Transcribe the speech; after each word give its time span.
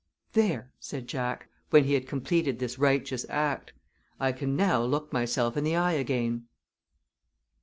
"There!" 0.33 0.73
said 0.79 1.05
Jack, 1.07 1.47
when 1.69 1.83
he 1.83 1.93
had 1.93 2.07
completed 2.07 2.57
this 2.57 2.79
righteous 2.79 3.23
act. 3.29 3.71
"I 4.19 4.31
can 4.31 4.55
now 4.55 4.81
look 4.81 5.13
myself 5.13 5.55
in 5.55 5.63
the 5.63 5.75
eye 5.75 5.91
again." 5.91 6.47